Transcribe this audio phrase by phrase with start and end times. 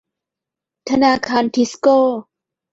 [0.89, 1.99] ธนาคารทิสโก้